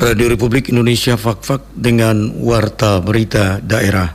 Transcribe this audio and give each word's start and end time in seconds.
Radio 0.00 0.32
Republik 0.32 0.72
Indonesia 0.72 1.12
Fakfak 1.12 1.76
dengan 1.76 2.32
Warta 2.40 3.04
Berita 3.04 3.60
Daerah. 3.60 4.08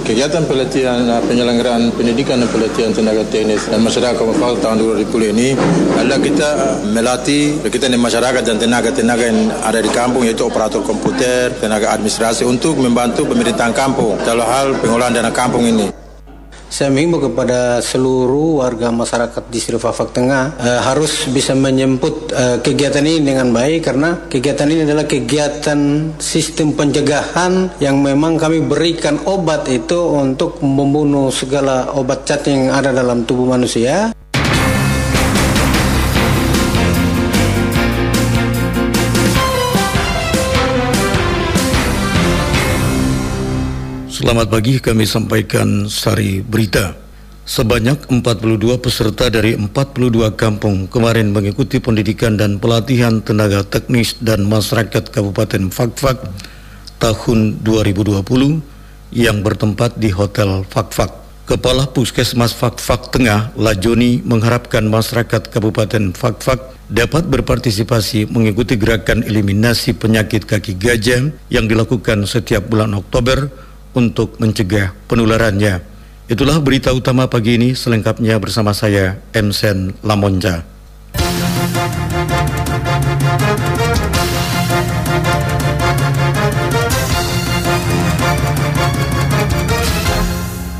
Kegiatan 0.00 0.48
pelatihan 0.48 1.04
uh, 1.12 1.20
penyelenggaraan 1.28 1.92
pendidikan 1.92 2.40
dan 2.40 2.48
pelatihan 2.48 2.88
tenaga 2.88 3.20
teknis 3.28 3.68
dan 3.68 3.84
masyarakat 3.84 4.16
Kepala 4.16 4.56
tahun 4.56 4.80
2020 5.04 5.36
ini 5.36 5.48
adalah 5.92 6.18
kita 6.24 6.48
uh, 6.56 6.76
melatih 6.88 7.60
kita 7.68 7.92
di 7.92 8.00
masyarakat 8.00 8.40
dan 8.40 8.56
tenaga-tenaga 8.56 9.28
yang 9.28 9.52
ada 9.60 9.84
di 9.84 9.92
kampung 9.92 10.24
yaitu 10.24 10.48
operator 10.48 10.80
komputer, 10.88 11.52
tenaga 11.60 11.92
administrasi 11.92 12.48
untuk 12.48 12.80
membantu 12.80 13.28
pemerintahan 13.28 13.76
kampung 13.76 14.16
dalam 14.24 14.48
hal 14.48 14.72
pengolahan 14.80 15.20
dana 15.20 15.28
kampung 15.28 15.68
ini. 15.68 15.99
Saya 16.70 16.86
mengimbau 16.94 17.26
kepada 17.26 17.82
seluruh 17.82 18.62
warga 18.62 18.94
masyarakat 18.94 19.42
di 19.50 19.58
Fafak 19.58 20.14
Tengah 20.14 20.54
uh, 20.54 20.80
harus 20.86 21.26
bisa 21.26 21.50
menyemput 21.50 22.30
uh, 22.30 22.62
kegiatan 22.62 23.02
ini 23.02 23.26
dengan 23.26 23.50
baik 23.50 23.90
karena 23.90 24.30
kegiatan 24.30 24.70
ini 24.70 24.86
adalah 24.86 25.02
kegiatan 25.02 26.14
sistem 26.22 26.78
pencegahan 26.78 27.74
yang 27.82 27.98
memang 27.98 28.38
kami 28.38 28.62
berikan 28.62 29.18
obat 29.26 29.66
itu 29.66 29.98
untuk 30.14 30.62
membunuh 30.62 31.34
segala 31.34 31.90
obat 31.90 32.22
cat 32.22 32.46
yang 32.46 32.70
ada 32.70 32.94
dalam 32.94 33.26
tubuh 33.26 33.50
manusia. 33.50 34.14
Selamat 44.20 44.52
pagi, 44.52 44.76
kami 44.76 45.08
sampaikan 45.08 45.88
sari 45.88 46.44
berita. 46.44 46.92
Sebanyak 47.48 48.04
42 48.04 48.76
peserta 48.76 49.32
dari 49.32 49.56
42 49.56 50.36
kampung 50.36 50.84
kemarin 50.92 51.32
mengikuti 51.32 51.80
pendidikan 51.80 52.36
dan 52.36 52.60
pelatihan 52.60 53.24
tenaga 53.24 53.64
teknis 53.64 54.20
dan 54.20 54.44
masyarakat 54.44 55.08
Kabupaten 55.08 55.72
Fakfak 55.72 56.20
tahun 57.00 57.64
2020 57.64 58.20
yang 59.16 59.40
bertempat 59.40 59.96
di 59.96 60.12
Hotel 60.12 60.68
Fakfak. 60.68 61.16
Kepala 61.48 61.88
Puskesmas 61.88 62.52
Fakfak 62.52 63.16
Tengah, 63.16 63.56
Lajoni, 63.56 64.20
mengharapkan 64.20 64.84
masyarakat 64.84 65.48
Kabupaten 65.48 66.12
Fakfak 66.12 66.76
dapat 66.92 67.24
berpartisipasi 67.24 68.28
mengikuti 68.28 68.76
gerakan 68.76 69.24
eliminasi 69.24 69.96
penyakit 69.96 70.44
kaki 70.44 70.76
gajah 70.76 71.32
yang 71.48 71.64
dilakukan 71.64 72.28
setiap 72.28 72.68
bulan 72.68 72.92
Oktober 72.92 73.69
untuk 73.94 74.38
mencegah 74.38 74.94
penularannya. 75.10 75.82
Itulah 76.30 76.62
berita 76.62 76.94
utama 76.94 77.26
pagi 77.26 77.58
ini 77.58 77.74
selengkapnya 77.74 78.38
bersama 78.38 78.70
saya 78.70 79.18
Emsen 79.34 79.98
Lamonja. 80.06 80.62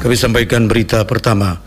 Kami 0.00 0.16
sampaikan 0.16 0.64
berita 0.64 1.04
pertama. 1.04 1.60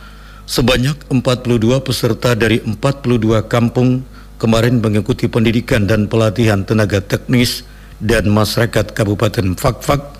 Sebanyak 0.44 1.12
42 1.12 1.80
peserta 1.86 2.36
dari 2.36 2.60
42 2.60 3.46
kampung 3.46 4.04
kemarin 4.42 4.84
mengikuti 4.84 5.32
pendidikan 5.32 5.88
dan 5.88 6.12
pelatihan 6.12 6.66
tenaga 6.68 7.00
teknis 7.00 7.64
dan 8.04 8.28
masyarakat 8.28 8.92
Kabupaten 8.92 9.56
Fakfak 9.56 10.13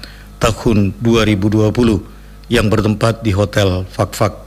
tahun 0.44 0.92
2020 1.00 1.72
yang 2.52 2.68
bertempat 2.68 3.24
di 3.24 3.32
Hotel 3.32 3.88
Fakfak. 3.88 4.44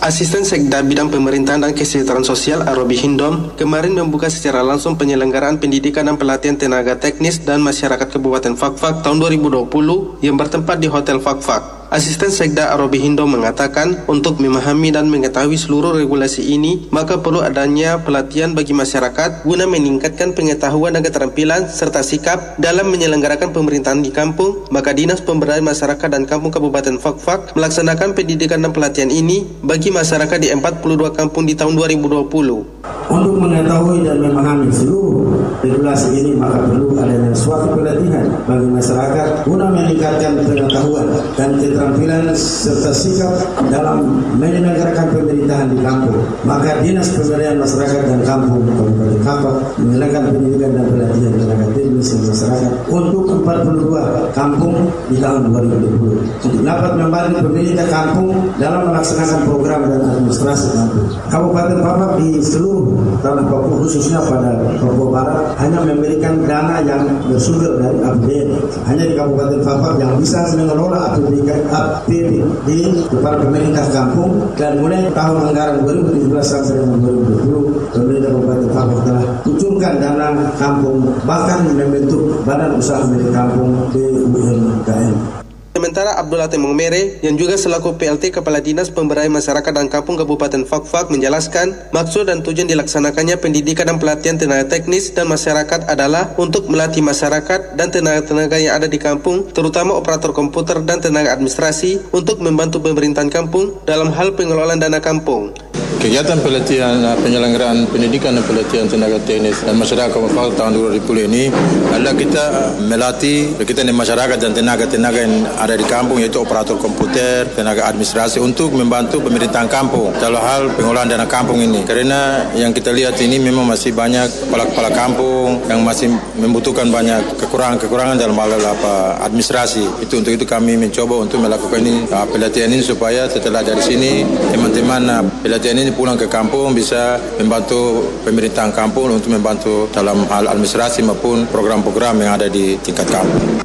Asisten 0.00 0.48
Sekda 0.48 0.80
Bidang 0.80 1.12
Pemerintahan 1.12 1.60
dan 1.60 1.76
Kesejahteraan 1.76 2.24
Sosial 2.24 2.64
Arobi 2.64 2.96
Hindom 2.96 3.52
kemarin 3.60 3.92
membuka 3.92 4.32
secara 4.32 4.64
langsung 4.64 4.96
penyelenggaraan 4.96 5.60
pendidikan 5.60 6.08
dan 6.08 6.16
pelatihan 6.16 6.56
tenaga 6.56 6.96
teknis 6.96 7.36
dan 7.44 7.60
masyarakat 7.60 8.08
Kabupaten 8.08 8.56
Fakfak 8.56 9.04
tahun 9.04 9.20
2020 9.20 10.24
yang 10.24 10.40
bertempat 10.40 10.80
di 10.80 10.88
Hotel 10.88 11.20
Fakfak. 11.20 11.79
Asisten 11.90 12.30
Sekda 12.30 12.70
Arobi 12.70 13.02
Hindo 13.02 13.26
mengatakan 13.26 14.06
untuk 14.06 14.38
memahami 14.38 14.94
dan 14.94 15.10
mengetahui 15.10 15.58
seluruh 15.58 15.98
regulasi 15.98 16.54
ini, 16.54 16.86
maka 16.94 17.18
perlu 17.18 17.42
adanya 17.42 17.98
pelatihan 17.98 18.54
bagi 18.54 18.70
masyarakat 18.70 19.42
guna 19.42 19.66
meningkatkan 19.66 20.30
pengetahuan 20.30 20.94
dan 20.94 21.02
keterampilan 21.02 21.66
serta 21.66 22.06
sikap 22.06 22.54
dalam 22.62 22.94
menyelenggarakan 22.94 23.50
pemerintahan 23.50 24.06
di 24.06 24.14
kampung. 24.14 24.70
Maka 24.70 24.94
Dinas 24.94 25.18
Pemberdayaan 25.18 25.66
Masyarakat 25.66 26.06
dan 26.14 26.30
Kampung 26.30 26.54
Kabupaten 26.54 26.94
Fakfak 27.02 27.58
melaksanakan 27.58 28.14
pendidikan 28.14 28.62
dan 28.62 28.70
pelatihan 28.70 29.10
ini 29.10 29.42
bagi 29.58 29.90
masyarakat 29.90 30.38
di 30.38 30.54
42 30.54 31.10
kampung 31.10 31.42
di 31.42 31.58
tahun 31.58 31.74
2020. 31.74 32.86
Untuk 33.10 33.34
mengetahui 33.34 34.06
dan 34.06 34.22
memahami 34.22 34.70
seluruh 34.70 35.26
regulasi 35.58 36.22
ini 36.22 36.38
maka 36.38 36.62
perlu 36.62 36.94
adanya 36.94 37.34
suatu 37.34 37.74
pelatihan 37.74 38.30
bagi 38.46 38.68
masyarakat 38.70 39.28
guna 39.42 39.66
meningkatkan 39.74 40.38
pengetahuan 40.38 41.06
dan 41.34 41.50
keterampilan 41.80 42.36
serta 42.36 42.92
sikap 42.92 43.32
dalam 43.72 44.20
menyelenggarakan 44.36 45.16
pemerintahan 45.16 45.72
di 45.72 45.80
kampung. 45.80 46.20
Maka 46.44 46.84
Dinas 46.84 47.08
Pemberdayaan 47.16 47.56
Masyarakat 47.56 48.00
dan 48.04 48.20
Kampung 48.20 48.68
Kabupaten 48.68 49.20
Kapak 49.24 49.56
menyelenggarakan 49.80 50.36
pendidikan 50.36 50.70
dan 50.76 50.84
pelatihan 50.92 51.32
tenaga 51.40 51.66
teknis 51.72 52.08
dan 52.12 52.20
masyarakat 52.28 52.72
untuk 52.92 53.24
42 53.32 54.36
kampung 54.36 54.76
di 55.08 55.16
tahun 55.16 55.40
2020 55.56 56.44
untuk 56.44 56.62
dapat 56.68 56.92
membantu 57.00 57.38
pemerintah 57.48 57.86
kampung 57.88 58.30
dalam 58.60 58.80
melaksanakan 58.92 59.40
program 59.48 59.80
dan 59.88 60.00
administrasi 60.04 60.68
kampung. 60.76 61.08
Kabupaten 61.32 61.78
Kapak 61.80 62.10
di 62.20 62.28
seluruh 62.44 62.84
tanah 63.24 63.44
Papua 63.48 63.76
khususnya 63.80 64.20
pada 64.28 64.52
Papua 64.76 65.08
Barat 65.08 65.56
hanya 65.64 65.80
memberikan 65.80 66.44
dana 66.44 66.84
yang 66.84 67.08
bersumber 67.24 67.80
dari 67.80 67.98
APBN. 68.04 68.48
Hanya 68.84 69.04
di 69.08 69.14
Kabupaten 69.16 69.60
Kapak 69.64 69.96
yang 69.96 70.12
bisa 70.20 70.44
mengelola 70.52 71.16
APBN 71.16 71.69
APBD 71.70 72.68
kepada 73.08 73.40
pemerintah 73.40 73.86
kampung 73.94 74.50
dan 74.58 74.82
mulai 74.82 75.06
tahun 75.14 75.54
anggaran 75.54 75.86
2017 75.86 76.42
sampai 76.42 76.74
dengan 76.76 76.98
2020 77.00 77.94
pemerintah 77.94 78.30
Kabupaten 78.34 78.68
Papua 78.74 79.00
telah 79.06 79.24
kucurkan 79.46 79.94
dana 80.02 80.28
kampung 80.58 80.98
bahkan 81.24 81.64
membentuk 81.72 82.42
badan 82.42 82.76
usaha 82.76 83.02
milik 83.06 83.30
kampung 83.30 83.88
BUMKM. 83.94 85.39
Sementara 85.70 86.18
Abdullah 86.18 86.50
Temong 86.50 86.74
Mere 86.74 87.22
yang 87.22 87.38
juga 87.38 87.54
selaku 87.54 87.94
PLT 87.94 88.34
Kepala 88.34 88.58
Dinas 88.58 88.90
Pemberdayaan 88.90 89.30
Masyarakat 89.30 89.70
dan 89.70 89.86
Kampung 89.86 90.18
Kabupaten 90.18 90.66
Fakfak 90.66 91.14
menjelaskan 91.14 91.94
maksud 91.94 92.26
dan 92.26 92.42
tujuan 92.42 92.66
dilaksanakannya 92.66 93.38
pendidikan 93.38 93.86
dan 93.86 94.02
pelatihan 94.02 94.34
tenaga 94.34 94.66
teknis 94.66 95.14
dan 95.14 95.30
masyarakat 95.30 95.86
adalah 95.86 96.34
untuk 96.42 96.66
melatih 96.66 97.06
masyarakat 97.06 97.78
dan 97.78 97.86
tenaga-tenaga 97.86 98.58
yang 98.58 98.82
ada 98.82 98.90
di 98.90 98.98
kampung 98.98 99.46
terutama 99.54 99.94
operator 99.94 100.34
komputer 100.34 100.82
dan 100.82 100.98
tenaga 100.98 101.38
administrasi 101.38 102.02
untuk 102.10 102.42
membantu 102.42 102.82
pemerintahan 102.82 103.30
kampung 103.30 103.78
dalam 103.86 104.10
hal 104.10 104.34
pengelolaan 104.34 104.82
dana 104.82 104.98
kampung. 104.98 105.54
Kegiatan 105.98 106.38
pelatihan 106.38 107.02
uh, 107.02 107.18
penyelenggaraan 107.18 107.90
pendidikan 107.90 108.38
dan 108.38 108.46
pelatihan 108.46 108.86
tenaga 108.86 109.18
teknis 109.26 109.58
dan 109.66 109.74
masyarakat 109.74 110.14
Kabupaten 110.14 110.54
tahun 110.54 110.70
2020 111.02 111.26
ini 111.26 111.50
adalah 111.90 112.14
kita 112.14 112.44
uh, 112.54 112.70
melatih 112.86 113.58
kita 113.58 113.82
di 113.82 113.90
masyarakat 113.90 114.38
dan 114.38 114.54
tenaga-tenaga 114.54 115.18
yang 115.18 115.34
ada 115.58 115.74
di 115.74 115.82
kampung 115.88 116.22
yaitu 116.22 116.38
operator 116.38 116.78
komputer, 116.78 117.50
tenaga 117.58 117.90
administrasi 117.90 118.38
untuk 118.38 118.70
membantu 118.70 119.18
pemerintahan 119.18 119.66
kampung 119.66 120.14
dalam 120.22 120.38
hal 120.38 120.70
pengolahan 120.78 121.10
dana 121.10 121.26
kampung 121.26 121.58
ini. 121.58 121.82
Karena 121.82 122.46
yang 122.54 122.70
kita 122.70 122.94
lihat 122.94 123.18
ini 123.18 123.42
memang 123.42 123.66
masih 123.66 123.90
banyak 123.90 124.46
kepala-kepala 124.46 124.94
kampung 124.94 125.58
yang 125.66 125.82
masih 125.82 126.12
membutuhkan 126.38 126.86
banyak 126.92 127.34
kekurangan-kekurangan 127.40 128.14
dalam 128.20 128.36
hal 128.36 128.52
apa 128.60 129.24
administrasi. 129.26 130.04
Itu 130.04 130.20
untuk 130.20 130.36
itu 130.36 130.44
kami 130.44 130.76
mencoba 130.76 131.24
untuk 131.24 131.40
melakukan 131.40 131.80
ini 131.80 132.04
uh, 132.12 132.28
pelatihan 132.28 132.68
ini 132.68 132.84
supaya 132.84 133.24
setelah 133.26 133.64
dari 133.64 133.80
sini 133.80 134.22
teman-teman 134.52 135.32
pelatihan 135.40 135.76
ini 135.76 135.79
pulang 135.88 136.20
ke 136.20 136.28
kampung 136.28 136.76
bisa 136.76 137.16
membantu 137.40 138.04
pemerintahan 138.28 138.76
kampung 138.76 139.08
untuk 139.08 139.32
membantu 139.32 139.88
dalam 139.88 140.28
hal 140.28 140.52
administrasi 140.52 141.00
maupun 141.00 141.48
program-program 141.48 142.20
yang 142.20 142.36
ada 142.36 142.52
di 142.52 142.76
tingkat 142.84 143.08
kampung. 143.08 143.64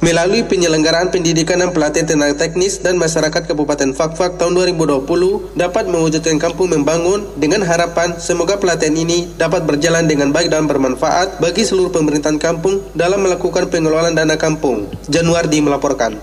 Melalui 0.00 0.40
penyelenggaraan 0.48 1.12
pendidikan 1.12 1.60
dan 1.60 1.76
pelatihan 1.76 2.08
tenaga 2.08 2.46
teknis 2.46 2.80
dan 2.80 2.96
masyarakat 2.96 3.52
Kabupaten 3.52 3.92
Fakfak 3.92 4.40
tahun 4.40 4.56
2020 4.72 5.04
dapat 5.60 5.84
mewujudkan 5.92 6.40
kampung 6.40 6.72
membangun 6.72 7.28
dengan 7.36 7.60
harapan 7.68 8.16
semoga 8.16 8.56
pelatihan 8.56 8.96
ini 8.96 9.28
dapat 9.36 9.68
berjalan 9.68 10.08
dengan 10.08 10.32
baik 10.32 10.48
dan 10.48 10.64
bermanfaat 10.64 11.36
bagi 11.36 11.68
seluruh 11.68 11.92
pemerintahan 11.92 12.40
kampung 12.40 12.80
dalam 12.96 13.20
melakukan 13.20 13.68
pengelolaan 13.68 14.16
dana 14.16 14.40
kampung. 14.40 14.88
Januardi 15.04 15.60
melaporkan. 15.60 16.16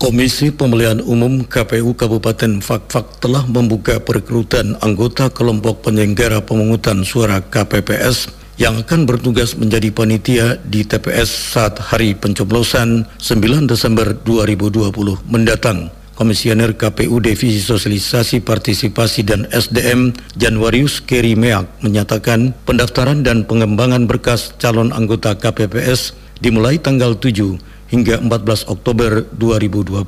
Komisi 0.00 0.48
Pemilihan 0.48 1.04
Umum 1.04 1.44
KPU 1.44 1.92
Kabupaten 1.92 2.64
Fakfak 2.64 3.20
telah 3.20 3.44
membuka 3.44 4.00
perekrutan 4.00 4.72
anggota 4.80 5.28
kelompok 5.28 5.84
penyelenggara 5.84 6.40
pemungutan 6.40 7.04
suara 7.04 7.44
KPPS 7.44 8.32
yang 8.56 8.80
akan 8.80 9.04
bertugas 9.04 9.60
menjadi 9.60 9.92
panitia 9.92 10.56
di 10.64 10.88
TPS 10.88 11.52
saat 11.52 11.76
hari 11.76 12.16
pencoblosan 12.16 13.04
9 13.20 13.68
Desember 13.68 14.16
2020 14.24 14.88
mendatang. 15.28 15.92
Komisioner 16.16 16.72
KPU 16.72 17.20
Divisi 17.20 17.60
Sosialisasi 17.60 18.40
Partisipasi 18.40 19.20
dan 19.20 19.52
SDM 19.52 20.16
Januarius 20.32 21.04
Keri 21.04 21.36
Meak 21.36 21.68
menyatakan 21.84 22.56
pendaftaran 22.64 23.20
dan 23.20 23.44
pengembangan 23.44 24.08
berkas 24.08 24.56
calon 24.56 24.96
anggota 24.96 25.36
KPPS 25.36 26.16
dimulai 26.40 26.80
tanggal 26.80 27.20
7 27.20 27.69
hingga 27.90 28.22
14 28.22 28.70
Oktober 28.70 29.26
2020 29.36 30.06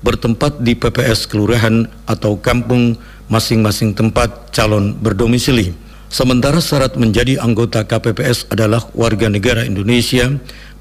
bertempat 0.00 0.62
di 0.64 0.72
PPS 0.72 1.28
kelurahan 1.28 1.84
atau 2.08 2.40
kampung 2.40 2.96
masing-masing 3.28 3.92
tempat 3.92 4.54
calon 4.54 4.96
berdomisili. 4.96 5.76
Sementara 6.10 6.58
syarat 6.58 6.98
menjadi 6.98 7.38
anggota 7.38 7.86
KPPS 7.86 8.50
adalah 8.50 8.82
warga 8.98 9.30
negara 9.30 9.62
Indonesia 9.62 10.26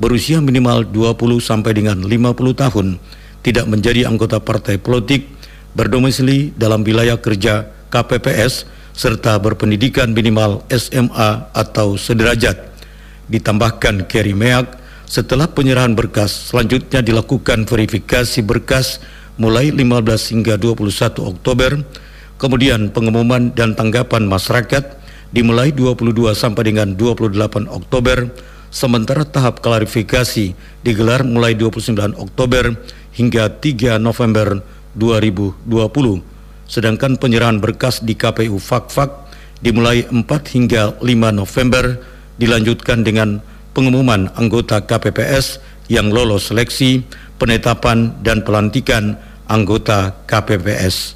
berusia 0.01 0.41
minimal 0.41 0.89
20 0.89 1.37
sampai 1.37 1.77
dengan 1.77 2.01
50 2.01 2.33
tahun 2.57 2.97
tidak 3.45 3.65
menjadi 3.69 4.09
anggota 4.09 4.41
partai 4.41 4.81
politik, 4.81 5.29
berdomisili 5.77 6.51
dalam 6.57 6.81
wilayah 6.81 7.19
kerja 7.19 7.69
KPPS, 7.93 8.67
serta 8.91 9.39
berpendidikan 9.39 10.11
minimal 10.11 10.65
SMA 10.73 11.53
atau 11.55 11.95
sederajat. 11.95 12.57
Ditambahkan 13.29 14.09
Kerry 14.09 14.33
Meak, 14.33 14.78
setelah 15.09 15.50
penyerahan 15.50 15.97
berkas, 15.97 16.53
selanjutnya 16.53 17.01
dilakukan 17.01 17.65
verifikasi 17.65 18.45
berkas 18.45 19.01
mulai 19.41 19.73
15 19.73 20.38
hingga 20.38 20.53
21 20.61 20.85
Oktober, 21.25 21.81
kemudian 22.38 22.94
pengumuman 22.94 23.50
dan 23.57 23.73
tanggapan 23.73 24.29
masyarakat 24.29 25.01
dimulai 25.33 25.73
22 25.73 26.13
sampai 26.38 26.69
dengan 26.69 26.94
28 26.94 27.65
Oktober, 27.73 28.29
sementara 28.69 29.25
tahap 29.25 29.65
klarifikasi 29.65 30.53
digelar 30.85 31.25
mulai 31.25 31.57
29 31.57 32.13
Oktober 32.13 32.77
hingga 33.17 33.50
3 33.50 33.97
November 33.97 34.62
2020. 34.94 36.21
Sedangkan 36.69 37.17
penyerahan 37.17 37.57
berkas 37.57 38.05
di 38.05 38.13
KPU 38.13 38.62
Fakfak 38.62 39.09
dimulai 39.57 40.05
4 40.05 40.21
hingga 40.53 41.01
5 41.01 41.33
November 41.33 41.97
dilanjutkan 42.38 43.01
dengan 43.01 43.41
pengumuman 43.79 44.27
anggota 44.35 44.83
KPPS 44.83 45.63
yang 45.87 46.11
lolos 46.11 46.51
seleksi, 46.51 47.07
penetapan 47.39 48.11
dan 48.19 48.43
pelantikan 48.43 49.15
anggota 49.47 50.19
KPPS. 50.27 51.15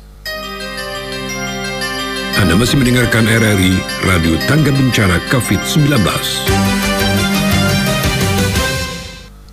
Anda 2.40 2.56
masih 2.56 2.80
mendengarkan 2.80 3.28
RRI 3.28 3.76
Radio 4.08 4.40
Tangga 4.48 4.72
Bencana 4.72 5.20
COVID-19. 5.28 5.92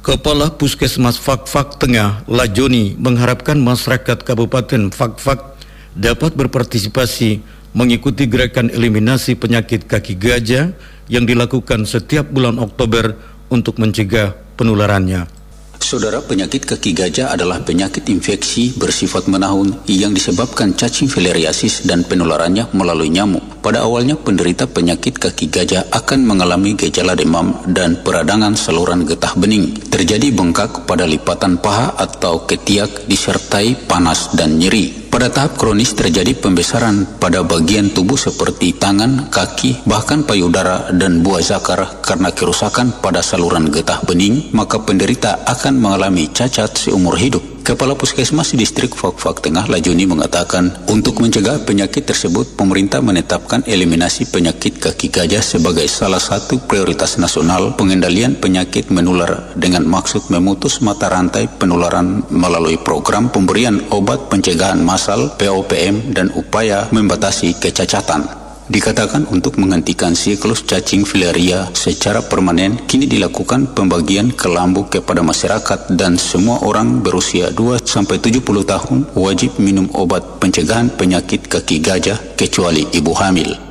Kepala 0.07 0.55
Puskesmas 0.55 1.19
Fakfak 1.19 1.83
Tengah, 1.83 2.23
Lajoni, 2.31 2.95
mengharapkan 2.95 3.59
masyarakat 3.59 4.23
Kabupaten 4.23 4.95
Fakfak 4.95 5.59
dapat 5.99 6.39
berpartisipasi 6.39 7.43
mengikuti 7.75 8.31
gerakan 8.31 8.71
eliminasi 8.71 9.35
penyakit 9.35 9.91
kaki 9.91 10.15
gajah 10.15 10.71
yang 11.11 11.27
dilakukan 11.27 11.85
setiap 11.85 12.31
bulan 12.31 12.63
Oktober 12.63 13.19
untuk 13.51 13.83
mencegah 13.83 14.33
penularannya. 14.55 15.41
Saudara, 15.81 16.21
penyakit 16.21 16.69
kaki 16.69 16.93
gajah 16.93 17.33
adalah 17.33 17.65
penyakit 17.65 18.05
infeksi 18.13 18.71
bersifat 18.77 19.27
menahun 19.33 19.81
yang 19.89 20.13
disebabkan 20.13 20.77
cacing 20.77 21.09
filariasis 21.09 21.89
dan 21.89 22.05
penularannya 22.05 22.69
melalui 22.77 23.09
nyamuk. 23.09 23.65
Pada 23.65 23.83
awalnya, 23.89 24.15
penderita 24.15 24.69
penyakit 24.69 25.17
kaki 25.17 25.49
gajah 25.49 25.89
akan 25.89 26.29
mengalami 26.29 26.77
gejala 26.77 27.17
demam 27.17 27.57
dan 27.65 27.97
peradangan 28.05 28.55
saluran 28.55 29.09
getah 29.09 29.33
bening. 29.35 29.73
Terjadi 29.89 30.31
bengkak 30.31 30.85
pada 30.85 31.09
lipatan 31.09 31.57
paha 31.57 31.97
atau 31.97 32.45
ketiak 32.45 33.09
disertai 33.09 33.75
panas 33.89 34.37
dan 34.37 34.61
nyeri. 34.61 35.00
Pada 35.21 35.37
tahap 35.37 35.61
kronis 35.61 35.93
terjadi 35.93 36.33
pembesaran 36.33 37.05
pada 37.21 37.45
bagian 37.45 37.93
tubuh 37.93 38.17
seperti 38.17 38.73
tangan, 38.73 39.29
kaki, 39.29 39.85
bahkan 39.85 40.25
payudara 40.25 40.89
dan 40.97 41.21
buah 41.21 41.45
zakar 41.45 42.01
karena 42.01 42.33
kerusakan 42.33 42.89
pada 43.05 43.21
saluran 43.21 43.69
getah 43.69 44.01
bening, 44.09 44.49
maka 44.57 44.81
penderita 44.81 45.45
akan 45.45 45.77
mengalami 45.77 46.25
cacat 46.33 46.73
seumur 46.73 47.21
hidup. 47.21 47.50
Kepala 47.71 47.95
Puskesmas 47.95 48.51
Distrik 48.51 48.99
Fakfak 48.99 49.47
Tengah 49.47 49.71
Lajuni 49.71 50.03
mengatakan, 50.03 50.75
untuk 50.91 51.23
mencegah 51.23 51.63
penyakit 51.63 52.03
tersebut, 52.03 52.59
pemerintah 52.59 52.99
menetapkan 52.99 53.63
eliminasi 53.63 54.27
penyakit 54.27 54.83
kaki 54.83 55.07
gajah 55.07 55.39
sebagai 55.39 55.87
salah 55.87 56.19
satu 56.19 56.59
prioritas 56.67 57.15
nasional 57.23 57.79
pengendalian 57.79 58.35
penyakit 58.35 58.91
menular 58.91 59.55
dengan 59.55 59.87
maksud 59.87 60.35
memutus 60.35 60.83
mata 60.83 61.07
rantai 61.15 61.47
penularan 61.47 62.27
melalui 62.35 62.75
program 62.75 63.31
pemberian 63.31 63.79
obat 63.95 64.27
pencegahan 64.27 64.83
massal 64.83 65.31
POPM 65.39 66.11
dan 66.11 66.35
upaya 66.35 66.91
membatasi 66.91 67.55
kecacatan. 67.55 68.50
Dikatakan 68.71 69.27
untuk 69.35 69.59
menghentikan 69.59 70.15
siklus 70.15 70.63
cacing 70.63 71.03
filaria 71.03 71.67
secara 71.75 72.23
permanen, 72.23 72.79
kini 72.87 73.11
dilakukan 73.11 73.75
pembagian 73.75 74.31
kelambu 74.31 74.87
kepada 74.87 75.27
masyarakat 75.27 75.91
dan 75.99 76.15
semua 76.15 76.63
orang 76.63 77.03
berusia 77.03 77.51
2-70 77.51 78.39
tahun 78.63 79.11
wajib 79.19 79.59
minum 79.59 79.91
obat 79.91 80.23
pencegahan 80.39 80.87
penyakit 80.95 81.51
kaki 81.51 81.83
gajah 81.83 82.15
kecuali 82.39 82.87
ibu 82.95 83.11
hamil. 83.11 83.70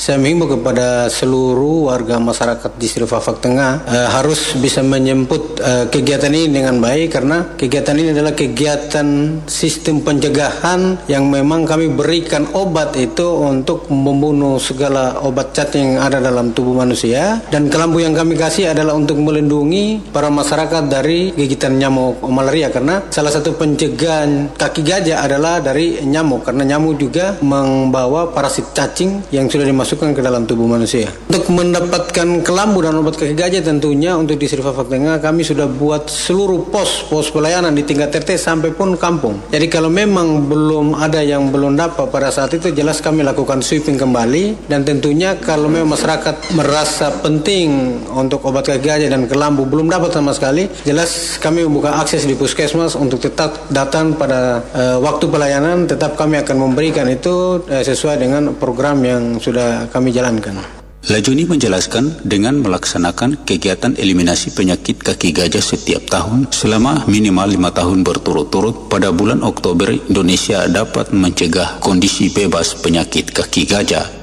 Saya 0.00 0.16
menghimbau 0.16 0.56
kepada 0.56 1.12
seluruh 1.12 1.92
warga 1.92 2.16
masyarakat 2.16 2.72
di 2.80 2.88
Sri 2.88 3.04
Fafak 3.04 3.44
Tengah 3.44 3.84
eh, 3.84 4.08
harus 4.08 4.56
bisa 4.56 4.80
menyemput 4.80 5.60
eh, 5.60 5.92
kegiatan 5.92 6.32
ini 6.32 6.56
dengan 6.56 6.80
baik 6.80 7.20
karena 7.20 7.52
kegiatan 7.52 7.92
ini 8.00 8.16
adalah 8.16 8.32
kegiatan 8.32 9.04
sistem 9.44 10.00
pencegahan 10.00 11.04
yang 11.04 11.28
memang 11.28 11.68
kami 11.68 11.92
berikan 11.92 12.48
obat 12.56 12.96
itu 12.96 13.28
untuk 13.44 13.92
membunuh 13.92 14.56
segala 14.56 15.20
obat 15.20 15.52
cacing 15.52 16.00
yang 16.00 16.08
ada 16.08 16.16
dalam 16.16 16.56
tubuh 16.56 16.72
manusia. 16.72 17.36
Dan 17.52 17.68
kelambu 17.68 18.00
yang 18.00 18.16
kami 18.16 18.40
kasih 18.40 18.72
adalah 18.72 18.96
untuk 18.96 19.20
melindungi 19.20 20.00
para 20.16 20.32
masyarakat 20.32 20.88
dari 20.88 21.36
gigitan 21.36 21.76
nyamuk 21.76 22.24
malaria 22.24 22.72
karena 22.72 23.04
salah 23.12 23.36
satu 23.36 23.52
pencegahan 23.52 24.56
kaki 24.56 24.80
gajah 24.80 25.28
adalah 25.28 25.60
dari 25.60 26.00
nyamuk 26.08 26.48
karena 26.48 26.64
nyamuk 26.64 26.96
juga 26.96 27.36
membawa 27.44 28.32
parasit 28.32 28.72
cacing 28.72 29.28
yang 29.28 29.44
sudah 29.44 29.68
dimasukkan 29.68 29.89
dimasukkan 29.90 30.14
ke 30.14 30.22
dalam 30.22 30.46
tubuh 30.46 30.70
manusia. 30.70 31.10
Untuk 31.26 31.50
mendapatkan 31.50 32.46
kelambu 32.46 32.78
dan 32.78 32.94
obat 33.02 33.18
kaki 33.18 33.34
gajah 33.34 33.58
tentunya 33.58 34.14
untuk 34.14 34.38
di 34.38 34.46
Tengah 34.46 35.18
kami 35.18 35.42
sudah 35.42 35.66
buat 35.66 36.06
seluruh 36.06 36.70
pos 36.70 37.10
pos 37.10 37.26
pelayanan 37.34 37.74
di 37.74 37.82
tingkat 37.82 38.14
RT 38.14 38.38
sampai 38.38 38.70
pun 38.70 38.94
kampung. 38.94 39.42
Jadi 39.50 39.66
kalau 39.66 39.90
memang 39.90 40.46
belum 40.46 40.94
ada 40.94 41.18
yang 41.26 41.50
belum 41.50 41.74
dapat 41.74 42.06
pada 42.06 42.30
saat 42.30 42.54
itu 42.54 42.70
jelas 42.70 43.02
kami 43.02 43.26
lakukan 43.26 43.58
sweeping 43.66 43.98
kembali 43.98 44.70
dan 44.70 44.86
tentunya 44.86 45.34
kalau 45.42 45.66
memang 45.66 45.98
masyarakat 45.98 46.54
merasa 46.54 47.10
penting 47.18 47.98
untuk 48.14 48.46
obat 48.46 48.70
kaki 48.70 48.86
gajah 48.86 49.10
dan 49.10 49.26
kelambu 49.26 49.66
belum 49.66 49.90
dapat 49.90 50.14
sama 50.14 50.30
sekali, 50.30 50.70
jelas 50.86 51.34
kami 51.42 51.66
membuka 51.66 51.98
akses 51.98 52.30
di 52.30 52.38
puskesmas 52.38 52.94
untuk 52.94 53.18
tetap 53.18 53.66
datang 53.74 54.14
pada 54.14 54.62
uh, 54.70 54.98
waktu 55.02 55.26
pelayanan 55.26 55.90
tetap 55.90 56.14
kami 56.14 56.38
akan 56.38 56.70
memberikan 56.70 57.10
itu 57.10 57.58
uh, 57.66 57.82
sesuai 57.82 58.22
dengan 58.22 58.54
program 58.54 59.02
yang 59.02 59.40
sudah 59.40 59.79
kami 59.88 60.12
jalankan. 60.12 60.80
Lajuni 61.08 61.48
menjelaskan 61.48 62.28
dengan 62.28 62.60
melaksanakan 62.60 63.48
kegiatan 63.48 63.96
eliminasi 63.96 64.52
penyakit 64.52 65.00
kaki 65.00 65.32
gajah 65.32 65.64
setiap 65.64 66.04
tahun 66.12 66.52
selama 66.52 67.08
minimal 67.08 67.48
lima 67.48 67.72
tahun 67.72 68.04
berturut-turut 68.04 68.92
pada 68.92 69.08
bulan 69.08 69.40
Oktober 69.40 69.88
Indonesia 69.88 70.68
dapat 70.68 71.16
mencegah 71.16 71.80
kondisi 71.80 72.28
bebas 72.28 72.76
penyakit 72.84 73.32
kaki 73.32 73.64
gajah 73.64 74.19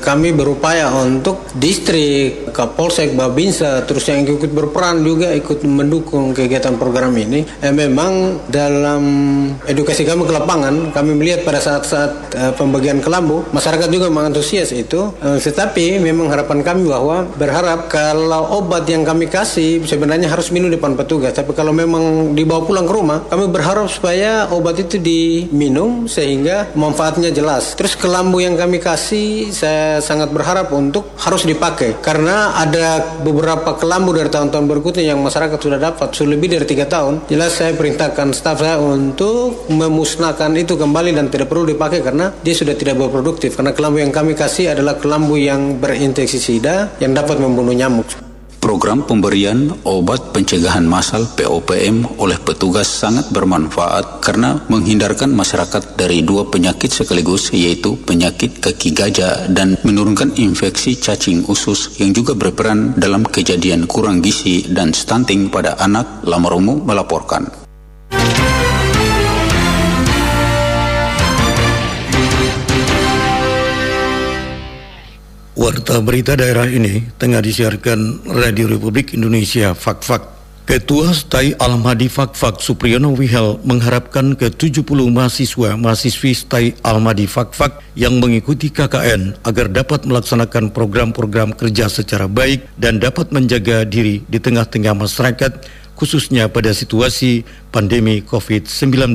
kami 0.00 0.34
berupaya 0.34 0.90
untuk 0.90 1.48
distrik, 1.54 2.50
Kapolsek, 2.58 3.14
Babinsa, 3.14 3.86
terus 3.86 4.08
yang 4.10 4.26
ikut 4.26 4.50
berperan 4.50 5.00
juga 5.06 5.30
ikut 5.30 5.62
mendukung 5.62 6.34
kegiatan 6.34 6.74
program 6.74 7.14
ini. 7.14 7.46
Eh, 7.62 7.70
memang 7.70 8.42
dalam 8.50 9.02
edukasi 9.66 10.02
kami 10.02 10.26
ke 10.26 10.32
lapangan, 10.34 10.90
kami 10.90 11.14
melihat 11.14 11.46
pada 11.46 11.62
saat-saat 11.62 12.12
eh, 12.34 12.52
pembagian 12.58 12.98
kelambu, 12.98 13.46
masyarakat 13.54 13.88
juga 13.90 14.10
mengantusias 14.10 14.74
itu. 14.74 15.14
Eh, 15.22 15.38
tetapi 15.38 16.02
memang 16.02 16.30
harapan 16.30 16.66
kami 16.66 16.90
bahwa 16.90 17.26
berharap 17.38 17.86
kalau 17.86 18.58
obat 18.58 18.84
yang 18.90 19.06
kami 19.06 19.30
kasih 19.30 19.82
sebenarnya 19.86 20.26
harus 20.26 20.50
minum 20.50 20.66
depan 20.66 20.98
petugas. 20.98 21.34
Tapi 21.34 21.54
kalau 21.54 21.70
memang 21.70 22.34
dibawa 22.34 22.66
pulang 22.66 22.86
ke 22.86 22.94
rumah, 22.94 23.18
kami 23.30 23.46
berharap 23.50 23.86
supaya 23.86 24.50
obat 24.50 24.82
itu 24.82 24.98
diminum 24.98 26.10
sehingga 26.10 26.74
manfaatnya 26.74 27.30
jelas. 27.30 27.78
Terus 27.78 27.94
kelambu 27.94 28.42
yang 28.42 28.58
kami 28.58 28.82
kasih, 28.82 29.47
saya 29.50 29.98
sangat 29.98 30.30
berharap 30.30 30.70
untuk 30.70 31.16
harus 31.18 31.42
dipakai. 31.48 31.98
Karena 31.98 32.54
ada 32.56 33.18
beberapa 33.22 33.74
kelambu 33.74 34.14
dari 34.14 34.28
tahun-tahun 34.28 34.66
berikutnya 34.68 35.14
yang 35.14 35.20
masyarakat 35.24 35.58
sudah 35.58 35.78
dapat. 35.80 36.14
Sudah 36.14 36.36
lebih 36.36 36.52
dari 36.52 36.66
tiga 36.68 36.86
tahun. 36.86 37.26
Jelas 37.26 37.56
saya 37.56 37.72
perintahkan 37.74 38.30
staf 38.36 38.60
saya 38.60 38.78
untuk 38.78 39.66
memusnahkan 39.72 40.52
itu 40.54 40.76
kembali 40.76 41.16
dan 41.16 41.32
tidak 41.32 41.48
perlu 41.48 41.64
dipakai 41.66 42.04
karena 42.04 42.30
dia 42.44 42.54
sudah 42.54 42.76
tidak 42.76 43.00
berproduktif. 43.00 43.56
Karena 43.56 43.72
kelambu 43.72 43.98
yang 44.04 44.12
kami 44.12 44.36
kasih 44.36 44.76
adalah 44.76 45.00
kelambu 45.00 45.34
yang 45.34 45.80
berinfeksi 45.80 46.38
sida 46.38 46.94
yang 47.00 47.16
dapat 47.16 47.40
membunuh 47.40 47.72
nyamuk 47.72 48.27
Program 48.58 49.06
pemberian 49.06 49.70
obat 49.86 50.34
pencegahan 50.34 50.82
massal 50.82 51.30
POPM 51.38 52.18
oleh 52.18 52.34
petugas 52.42 52.90
sangat 52.90 53.30
bermanfaat 53.30 54.18
karena 54.18 54.58
menghindarkan 54.66 55.30
masyarakat 55.30 55.94
dari 55.94 56.26
dua 56.26 56.42
penyakit 56.50 56.90
sekaligus 56.90 57.54
yaitu 57.54 57.94
penyakit 58.02 58.58
kaki 58.58 58.90
gajah 58.90 59.46
dan 59.54 59.78
menurunkan 59.86 60.34
infeksi 60.42 60.98
cacing 60.98 61.46
usus 61.46 62.02
yang 62.02 62.10
juga 62.10 62.34
berperan 62.34 62.98
dalam 62.98 63.22
kejadian 63.22 63.86
kurang 63.86 64.18
gizi 64.26 64.66
dan 64.66 64.90
stunting 64.90 65.54
pada 65.54 65.78
anak 65.78 66.26
Lamarumu 66.26 66.82
melaporkan. 66.82 67.67
Warta 75.58 75.98
berita 75.98 76.38
daerah 76.38 76.70
ini 76.70 77.02
tengah 77.18 77.42
disiarkan 77.42 78.30
Radio 78.30 78.70
Republik 78.70 79.10
Indonesia 79.10 79.74
Fak-Fak. 79.74 80.38
Ketua 80.62 81.10
Stai 81.10 81.50
Almadi 81.58 82.06
Fak-Fak 82.06 82.62
Supriyono 82.62 83.10
Wihel 83.18 83.58
mengharapkan 83.66 84.38
ke 84.38 84.54
70 84.54 84.86
mahasiswa 85.10 85.74
mahasiswi 85.74 86.30
Stai 86.30 86.66
Almadi 86.86 87.26
Fak-Fak 87.26 87.82
yang 87.98 88.22
mengikuti 88.22 88.70
KKN 88.70 89.42
agar 89.42 89.66
dapat 89.66 90.06
melaksanakan 90.06 90.70
program-program 90.70 91.50
kerja 91.58 91.90
secara 91.90 92.30
baik 92.30 92.62
dan 92.78 93.02
dapat 93.02 93.34
menjaga 93.34 93.82
diri 93.82 94.22
di 94.30 94.38
tengah-tengah 94.38 94.94
masyarakat 94.94 95.66
khususnya 95.98 96.46
pada 96.46 96.70
situasi 96.70 97.42
pandemi 97.74 98.22
COVID-19. 98.22 99.10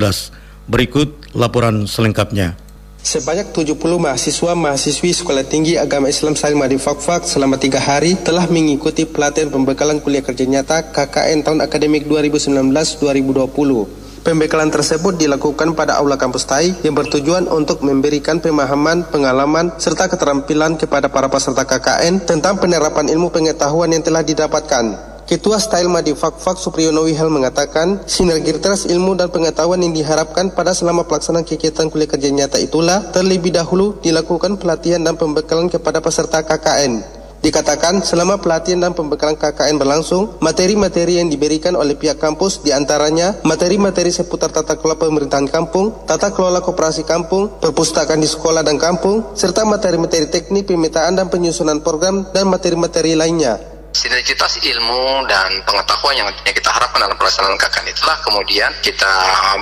Berikut 0.67 1.07
laporan 1.31 1.87
selengkapnya. 1.87 2.62
Sebanyak 3.03 3.51
70 3.51 3.75
mahasiswa 3.99 4.55
mahasiswi 4.55 5.11
Sekolah 5.11 5.43
Tinggi 5.43 5.75
Agama 5.75 6.07
Islam 6.07 6.39
Salimah 6.39 6.71
di 6.71 6.79
Fakfak 6.79 7.27
selama 7.27 7.59
tiga 7.59 7.75
hari 7.75 8.15
telah 8.15 8.47
mengikuti 8.47 9.03
pelatihan 9.03 9.51
pembekalan 9.51 9.99
kuliah 9.99 10.23
kerja 10.23 10.47
nyata 10.47 10.95
KKN 10.95 11.43
tahun 11.43 11.59
akademik 11.67 12.07
2019-2020. 12.07 14.23
Pembekalan 14.23 14.71
tersebut 14.71 15.19
dilakukan 15.19 15.75
pada 15.75 15.99
Aula 15.99 16.15
Kampus 16.15 16.47
Tai 16.47 16.63
yang 16.63 16.95
bertujuan 16.95 17.43
untuk 17.51 17.83
memberikan 17.83 18.39
pemahaman, 18.39 19.03
pengalaman, 19.11 19.75
serta 19.83 20.07
keterampilan 20.07 20.79
kepada 20.79 21.11
para 21.11 21.27
peserta 21.27 21.67
KKN 21.67 22.23
tentang 22.23 22.55
penerapan 22.55 23.11
ilmu 23.11 23.35
pengetahuan 23.35 23.91
yang 23.91 23.99
telah 23.99 24.23
didapatkan. 24.23 25.12
Ketua 25.23 25.55
Style 25.55 25.87
Madi 25.87 26.11
Fakfak 26.11 26.59
Supriyono 26.59 27.07
Wihal 27.07 27.31
mengatakan, 27.31 28.03
sinergitas 28.03 28.83
ilmu 28.83 29.15
dan 29.15 29.31
pengetahuan 29.31 29.79
yang 29.79 29.95
diharapkan 29.95 30.51
pada 30.51 30.75
selama 30.75 31.07
pelaksanaan 31.07 31.47
kegiatan 31.47 31.87
kuliah 31.87 32.11
kerja 32.11 32.27
nyata 32.27 32.59
itulah 32.59 33.07
terlebih 33.15 33.55
dahulu 33.55 34.03
dilakukan 34.03 34.59
pelatihan 34.59 34.99
dan 34.99 35.15
pembekalan 35.15 35.71
kepada 35.71 36.03
peserta 36.03 36.43
KKN. 36.43 37.23
Dikatakan 37.39 38.03
selama 38.03 38.39
pelatihan 38.39 38.87
dan 38.87 38.91
pembekalan 38.95 39.35
KKN 39.39 39.75
berlangsung, 39.79 40.39
materi-materi 40.43 41.19
yang 41.19 41.27
diberikan 41.27 41.75
oleh 41.75 41.95
pihak 41.95 42.19
kampus 42.19 42.63
di 42.63 42.71
antaranya 42.71 43.35
materi-materi 43.47 44.11
seputar 44.11 44.51
tata 44.51 44.79
kelola 44.79 44.95
pemerintahan 44.95 45.51
kampung, 45.51 46.07
tata 46.07 46.31
kelola 46.31 46.63
koperasi 46.63 47.03
kampung, 47.07 47.51
perpustakaan 47.63 48.19
di 48.19 48.27
sekolah 48.27 48.63
dan 48.63 48.79
kampung, 48.79 49.35
serta 49.35 49.63
materi-materi 49.67 50.27
teknik 50.27 50.67
pemetaan 50.71 51.19
dan 51.19 51.27
penyusunan 51.27 51.79
program 51.79 52.27
dan 52.31 52.47
materi-materi 52.47 53.15
lainnya. 53.15 53.72
Sinergitas 53.93 54.57
ilmu 54.57 55.21
dan 55.29 55.61
pengetahuan 55.69 56.17
yang 56.17 56.25
kita 56.41 56.65
harapkan 56.65 56.97
dalam 56.97 57.13
pelaksanaan 57.13 57.53
KKN 57.61 57.93
itulah 57.93 58.17
kemudian 58.25 58.73
kita 58.81 59.05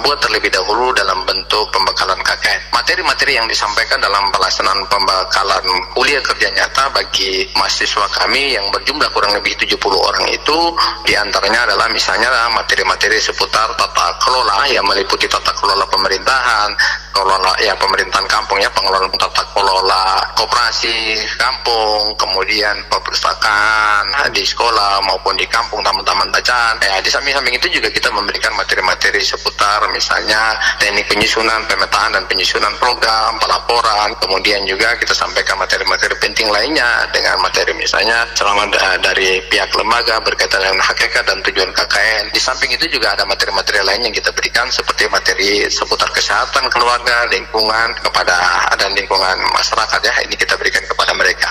buat 0.08 0.24
terlebih 0.24 0.48
dahulu 0.48 0.96
dalam 0.96 1.28
bentuk 1.28 1.68
pembekalan 1.76 2.16
KKN. 2.24 2.72
Materi-materi 2.72 3.36
yang 3.36 3.44
disampaikan 3.52 4.00
dalam 4.00 4.32
pelaksanaan 4.32 4.88
pembekalan 4.88 5.68
kuliah 5.92 6.24
kerja 6.24 6.48
nyata 6.48 6.96
bagi 6.96 7.44
mahasiswa 7.60 8.08
kami 8.24 8.56
yang 8.56 8.64
berjumlah 8.72 9.12
kurang 9.12 9.36
lebih 9.36 9.52
70 9.60 9.76
orang 10.00 10.24
itu 10.32 10.60
di 11.04 11.12
antaranya 11.20 11.68
adalah 11.68 11.92
misalnya 11.92 12.32
materi-materi 12.56 13.20
seputar 13.20 13.76
tata 13.76 14.16
kelola 14.24 14.64
yang 14.72 14.88
meliputi 14.88 15.28
tata 15.28 15.52
kelola 15.60 15.84
pemerintahan, 15.92 16.72
kelola 17.12 17.54
ya 17.60 17.76
pemerintahan 17.76 18.28
kampung 18.28 18.60
ya 18.60 18.70
pengelolaan 18.72 19.12
tata 19.20 19.44
kelola 19.56 20.22
koperasi 20.36 21.20
kampung, 21.36 22.16
kemudian 22.16 22.74
perpustakaan 22.88 24.06
di 24.32 24.44
sekolah 24.46 25.04
maupun 25.04 25.36
di 25.36 25.46
kampung 25.50 25.82
taman-taman 25.82 26.30
bacaan. 26.30 26.78
Ya, 26.80 27.00
di 27.02 27.10
samping-samping 27.10 27.58
itu 27.58 27.68
juga 27.82 27.90
kita 27.90 28.12
memberikan 28.14 28.54
materi-materi 28.54 29.22
seputar 29.26 29.84
misalnya 29.92 30.54
teknik 30.78 31.10
penyusunan, 31.10 31.66
pemetaan 31.66 32.14
dan 32.14 32.24
penyusunan 32.30 32.72
program, 32.78 33.42
pelaporan. 33.42 34.14
Kemudian 34.22 34.64
juga 34.70 34.94
kita 35.02 35.16
sampaikan 35.18 35.58
materi-materi 35.58 36.14
penting 36.22 36.48
lainnya 36.52 37.10
dengan 37.10 37.42
materi 37.42 37.74
misalnya 37.74 38.24
selama 38.38 38.70
dari 39.02 39.42
pihak 39.50 39.74
lembaga 39.74 40.22
berkaitan 40.22 40.62
dengan 40.62 40.82
hakikat 40.86 41.26
dan 41.26 41.42
tujuan 41.42 41.72
KKN. 41.74 42.30
Di 42.32 42.40
samping 42.40 42.70
itu 42.70 42.86
juga 42.88 43.18
ada 43.18 43.26
materi-materi 43.26 43.82
lain 43.82 44.08
yang 44.08 44.16
kita 44.16 44.30
berikan 44.32 44.70
seperti 44.70 45.10
materi 45.10 45.66
seputar 45.66 46.14
kesehatan 46.14 46.70
keluarga, 46.70 47.01
lingkungan 47.32 47.88
kepada 48.04 48.38
dan 48.78 48.92
lingkungan 48.94 49.38
masyarakat 49.56 50.00
ya 50.04 50.14
ini 50.26 50.36
kita 50.36 50.58
berikan 50.58 50.84
kepada 50.86 51.14
mereka. 51.16 51.50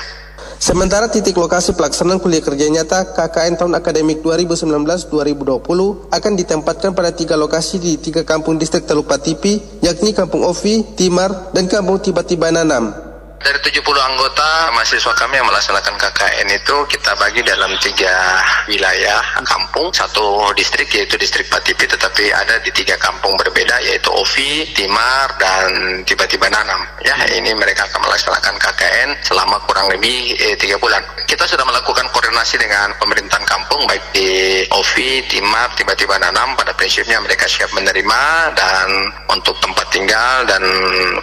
Sementara 0.60 1.08
titik 1.08 1.40
lokasi 1.40 1.72
pelaksanaan 1.72 2.20
kuliah 2.20 2.44
kerja 2.44 2.68
nyata 2.68 3.16
KKN 3.16 3.56
tahun 3.56 3.72
akademik 3.80 4.20
2019-2020 4.20 6.12
akan 6.12 6.32
ditempatkan 6.36 6.92
pada 6.92 7.16
tiga 7.16 7.32
lokasi 7.40 7.80
di 7.80 7.96
tiga 7.96 8.28
kampung 8.28 8.60
distrik 8.60 8.84
Teluk 8.84 9.08
Patipi, 9.08 9.56
yakni 9.80 10.12
Kampung 10.12 10.44
Ovi, 10.44 10.84
Timar, 11.00 11.48
dan 11.56 11.64
Kampung 11.64 12.04
Tiba-Tiba 12.04 12.52
Nanam. 12.52 13.09
Dari 13.40 13.56
70 13.56 13.80
anggota 13.96 14.68
mahasiswa 14.76 15.16
kami 15.16 15.40
yang 15.40 15.48
melaksanakan 15.48 15.96
KKN 15.96 16.60
itu 16.60 16.76
kita 16.92 17.16
bagi 17.16 17.40
dalam 17.40 17.72
tiga 17.80 18.36
wilayah 18.68 19.24
kampung, 19.48 19.88
satu 19.96 20.52
distrik 20.52 20.92
yaitu 20.92 21.16
distrik 21.16 21.48
Patipi 21.48 21.88
tetapi 21.88 22.36
ada 22.36 22.60
di 22.60 22.68
tiga 22.68 23.00
kampung 23.00 23.32
berbeda 23.40 23.80
yaitu 23.80 24.12
Ovi, 24.12 24.68
Timar, 24.76 25.32
dan 25.40 26.04
tiba-tiba 26.04 26.52
Nanam. 26.52 26.84
Ya, 27.00 27.16
ini 27.32 27.56
mereka 27.56 27.88
akan 27.88 28.12
melaksanakan 28.12 28.60
KKN 28.60 29.08
selama 29.24 29.56
kurang 29.64 29.88
lebih 29.88 30.36
eh, 30.36 30.52
tiga 30.60 30.76
bulan. 30.76 31.00
Kita 31.24 31.48
sudah 31.48 31.64
melakukan 31.64 32.12
koordinasi 32.12 32.60
dengan 32.60 32.92
pemerintahan 33.00 33.48
kampung 33.48 33.88
baik 33.88 34.04
di 34.12 34.60
Ovi, 34.76 35.24
Timar, 35.32 35.72
tiba-tiba 35.80 36.20
Nanam. 36.20 36.60
Pada 36.60 36.76
prinsipnya 36.76 37.16
mereka 37.24 37.48
siap 37.48 37.72
menerima 37.72 38.52
dan 38.52 39.08
untuk 39.32 39.56
tempat 39.64 39.88
tinggal 39.88 40.44
dan 40.44 40.60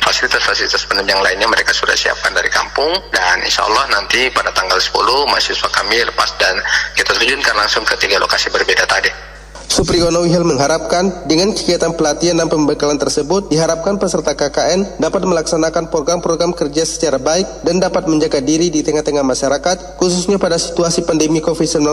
fasilitas-fasilitas 0.01 0.81
penunjang 0.89 1.21
lainnya 1.21 1.45
mereka 1.45 1.77
sudah 1.77 1.93
siap 1.93 2.06
siapkan 2.07 2.31
dari 2.31 2.47
kampung 2.47 2.95
dan 3.11 3.43
insya 3.43 3.67
Allah 3.67 3.83
nanti 3.91 4.31
pada 4.31 4.47
tanggal 4.55 4.79
10 4.79 4.95
mahasiswa 5.27 5.67
kami 5.67 6.07
lepas 6.07 6.31
dan 6.39 6.55
kita 6.95 7.11
terjunkan 7.11 7.51
langsung 7.59 7.83
ke 7.83 7.99
tiga 7.99 8.15
lokasi 8.15 8.47
berbeda 8.47 8.87
tadi. 8.87 9.11
Supriyono 9.67 10.23
Wihel 10.23 10.47
mengharapkan 10.47 11.27
dengan 11.27 11.51
kegiatan 11.51 11.91
pelatihan 11.91 12.39
dan 12.39 12.47
pembekalan 12.47 12.95
tersebut 12.95 13.51
diharapkan 13.51 13.99
peserta 13.99 14.31
KKN 14.31 15.03
dapat 15.03 15.27
melaksanakan 15.27 15.91
program-program 15.91 16.55
kerja 16.55 16.87
secara 16.87 17.19
baik 17.19 17.67
dan 17.67 17.83
dapat 17.83 18.07
menjaga 18.07 18.39
diri 18.39 18.71
di 18.71 18.79
tengah-tengah 18.79 19.27
masyarakat 19.27 19.99
khususnya 19.99 20.39
pada 20.39 20.55
situasi 20.55 21.03
pandemi 21.03 21.43
COVID-19. 21.43 21.83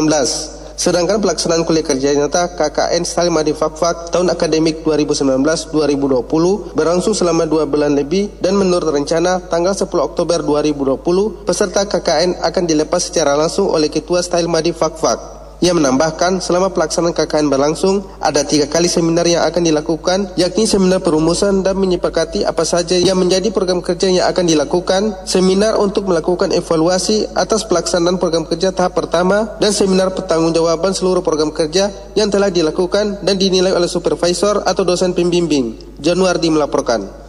Sedangkan 0.75 1.23
pelaksanaan 1.23 1.63
kuliah 1.63 1.87
kerja 1.87 2.11
nyata 2.19 2.59
KKN 2.59 3.07
Salimadi 3.07 3.55
Fakfak 3.55 4.11
tahun 4.11 4.35
akademik 4.35 4.83
2019-2020 4.83 6.75
berlangsung 6.75 7.15
selama 7.15 7.47
dua 7.47 7.63
bulan 7.63 7.95
lebih 7.95 8.35
dan 8.43 8.59
menurut 8.59 8.91
rencana 8.91 9.39
tanggal 9.47 9.71
10 9.71 9.87
Oktober 9.87 10.43
2020 10.43 11.47
peserta 11.47 11.87
KKN 11.87 12.43
akan 12.43 12.65
dilepas 12.67 13.07
secara 13.07 13.39
langsung 13.39 13.71
oleh 13.71 13.87
Ketua 13.87 14.19
Style 14.21 14.51
Madi 14.51 14.75
Fakfak. 14.75 15.34
Ia 15.63 15.71
menambahkan 15.75 16.43
selama 16.43 16.75
pelaksanaan 16.75 17.15
KKN 17.15 17.47
berlangsung 17.51 18.03
ada 18.19 18.43
tiga 18.43 18.67
kali 18.67 18.91
seminar 18.91 19.27
yang 19.27 19.47
akan 19.47 19.63
dilakukan 19.63 20.19
yakni 20.35 20.67
seminar 20.67 21.01
perumusan 21.01 21.63
dan 21.63 21.79
menyepakati 21.79 22.43
apa 22.43 22.63
saja 22.63 22.99
yang 22.99 23.19
menjadi 23.19 23.51
program 23.55 23.83
kerja 23.83 24.11
yang 24.11 24.27
akan 24.29 24.45
dilakukan, 24.45 25.03
seminar 25.25 25.79
untuk 25.81 26.11
melakukan 26.11 26.53
evaluasi 26.53 27.27
atas 27.33 27.65
pelaksanaan 27.65 28.21
program 28.21 28.45
kerja 28.45 28.75
tahap 28.75 28.99
pertama 28.99 29.57
dan 29.63 29.73
seminar 29.73 30.13
pertanggungjawaban 30.13 30.93
seluruh 30.93 31.25
program 31.25 31.55
kerja 31.55 31.91
yang 32.19 32.29
telah 32.29 32.53
dilakukan 32.53 33.25
dan 33.25 33.35
dinilai 33.41 33.73
oleh 33.73 33.89
supervisor 33.89 34.63
atau 34.63 34.83
dosen 34.85 35.17
pembimbing. 35.17 35.97
Januari 35.99 36.53
melaporkan. 36.53 37.24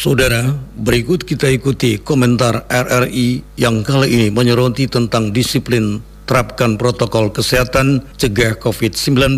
Saudara, 0.00 0.56
berikut 0.80 1.28
kita 1.28 1.52
ikuti 1.52 2.00
komentar 2.00 2.64
RRI 2.72 3.44
yang 3.60 3.84
kali 3.84 4.08
ini 4.08 4.26
menyoroti 4.32 4.88
tentang 4.88 5.28
disiplin 5.28 6.00
terapkan 6.24 6.80
protokol 6.80 7.28
kesehatan 7.28 8.00
cegah 8.16 8.56
COVID-19 8.64 9.36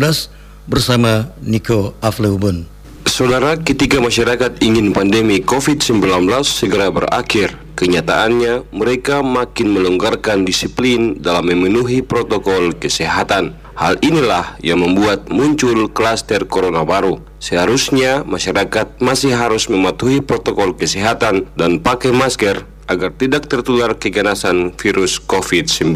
bersama 0.71 1.35
Niko 1.43 1.99
Afleubun. 1.99 2.63
Saudara, 3.11 3.59
ketika 3.59 3.99
masyarakat 3.99 4.63
ingin 4.63 4.95
pandemi 4.95 5.43
COVID-19 5.43 6.31
segera 6.47 6.87
berakhir, 6.87 7.59
kenyataannya 7.75 8.63
mereka 8.71 9.19
makin 9.19 9.67
melonggarkan 9.67 10.47
disiplin 10.47 11.19
dalam 11.19 11.51
memenuhi 11.51 11.99
protokol 11.99 12.71
kesehatan. 12.71 13.51
Hal 13.75 13.99
inilah 13.99 14.55
yang 14.63 14.79
membuat 14.79 15.27
muncul 15.27 15.91
klaster 15.91 16.47
corona 16.47 16.87
baru. 16.87 17.32
Seharusnya 17.43 18.23
masyarakat 18.23 19.03
masih 19.03 19.35
harus 19.35 19.67
mematuhi 19.67 20.23
protokol 20.23 20.79
kesehatan 20.79 21.51
dan 21.59 21.83
pakai 21.83 22.15
masker 22.15 22.63
agar 22.87 23.11
tidak 23.19 23.51
tertular 23.51 23.99
keganasan 23.99 24.71
virus 24.79 25.19
COVID-19. 25.19 25.91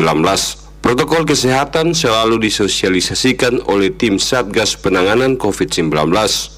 Protokol 0.84 1.24
kesehatan 1.24 1.96
selalu 1.96 2.52
disosialisasikan 2.52 3.64
oleh 3.64 3.96
tim 3.96 4.20
Satgas 4.20 4.76
Penanganan 4.76 5.40
COVID-19 5.40 6.12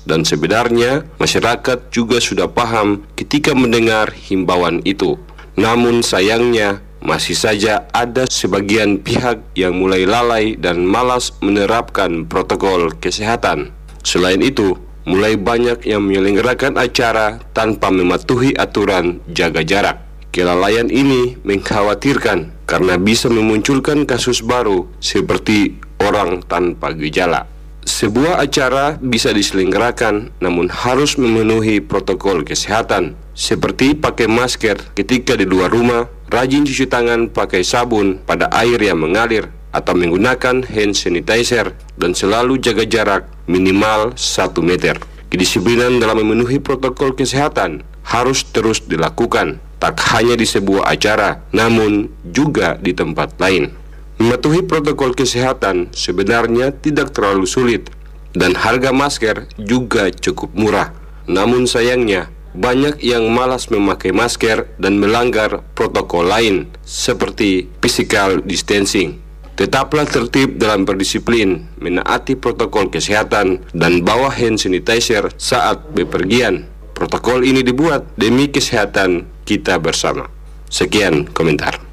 dan 0.10 0.26
sebenarnya 0.26 1.06
masyarakat 1.22 1.94
juga 1.94 2.18
sudah 2.18 2.50
paham 2.50 3.06
ketika 3.14 3.54
mendengar 3.54 4.10
himbauan 4.10 4.82
itu. 4.90 5.22
Namun 5.54 6.02
sayangnya 6.02 6.82
masih 6.98 7.38
saja 7.38 7.86
ada 7.94 8.26
sebagian 8.26 8.98
pihak 8.98 9.54
yang 9.54 9.78
mulai 9.78 10.10
lalai 10.10 10.58
dan 10.58 10.82
malas 10.82 11.38
menerapkan 11.46 12.26
protokol 12.26 12.90
kesehatan. 12.98 13.79
Selain 14.04 14.40
itu, 14.40 14.78
mulai 15.10 15.36
banyak 15.36 15.90
yang 15.90 16.06
menyelenggarakan 16.06 16.78
acara 16.78 17.42
tanpa 17.52 17.90
mematuhi 17.90 18.54
aturan 18.56 19.24
jaga 19.32 19.66
jarak. 19.66 19.98
Kelalaian 20.30 20.94
ini 20.94 21.42
mengkhawatirkan 21.42 22.70
karena 22.70 23.02
bisa 23.02 23.34
memunculkan 23.34 24.06
kasus 24.06 24.46
baru 24.46 24.86
seperti 25.02 25.82
orang 25.98 26.46
tanpa 26.46 26.94
gejala. 26.94 27.50
Sebuah 27.90 28.38
acara 28.38 29.02
bisa 29.02 29.34
diselenggarakan 29.34 30.38
namun 30.38 30.70
harus 30.70 31.18
memenuhi 31.18 31.82
protokol 31.82 32.46
kesehatan 32.46 33.18
seperti 33.34 33.98
pakai 33.98 34.30
masker 34.30 34.94
ketika 34.94 35.34
di 35.34 35.50
luar 35.50 35.74
rumah, 35.74 36.06
rajin 36.30 36.62
cuci 36.70 36.86
tangan 36.86 37.34
pakai 37.34 37.66
sabun 37.66 38.22
pada 38.22 38.54
air 38.54 38.78
yang 38.78 39.02
mengalir 39.02 39.50
atau 39.70 39.94
menggunakan 39.94 40.66
hand 40.66 40.94
sanitizer 40.98 41.78
dan 41.96 42.18
selalu 42.18 42.58
jaga 42.58 42.86
jarak 42.86 43.24
minimal 43.46 44.18
1 44.18 44.54
meter. 44.66 44.98
Kedisiplinan 45.30 46.02
dalam 46.02 46.26
memenuhi 46.26 46.58
protokol 46.58 47.14
kesehatan 47.14 47.86
harus 48.02 48.42
terus 48.50 48.82
dilakukan 48.82 49.62
tak 49.80 50.02
hanya 50.12 50.36
di 50.36 50.44
sebuah 50.44 50.92
acara, 50.92 51.46
namun 51.56 52.12
juga 52.28 52.76
di 52.82 52.92
tempat 52.92 53.40
lain. 53.40 53.72
Mematuhi 54.20 54.68
protokol 54.68 55.16
kesehatan 55.16 55.96
sebenarnya 55.96 56.76
tidak 56.76 57.16
terlalu 57.16 57.48
sulit, 57.48 57.88
dan 58.36 58.54
harga 58.60 58.92
masker 58.92 59.48
juga 59.56 60.12
cukup 60.12 60.52
murah. 60.52 60.92
Namun 61.30 61.64
sayangnya, 61.70 62.28
banyak 62.52 63.00
yang 63.00 63.30
malas 63.32 63.72
memakai 63.72 64.12
masker 64.12 64.68
dan 64.76 65.00
melanggar 65.00 65.64
protokol 65.78 66.28
lain, 66.28 66.68
seperti 66.84 67.72
physical 67.80 68.44
distancing. 68.44 69.29
Tetaplah 69.60 70.08
tertib 70.08 70.56
dalam 70.56 70.88
berdisiplin, 70.88 71.68
menaati 71.84 72.40
protokol 72.40 72.88
kesehatan, 72.88 73.60
dan 73.76 74.08
bawa 74.08 74.32
hand 74.32 74.56
sanitizer 74.56 75.36
saat 75.36 75.84
bepergian. 75.92 76.64
Protokol 76.96 77.44
ini 77.44 77.60
dibuat 77.60 78.08
demi 78.16 78.48
kesehatan 78.48 79.28
kita 79.44 79.76
bersama. 79.84 80.32
Sekian 80.72 81.28
komentar. 81.36 81.89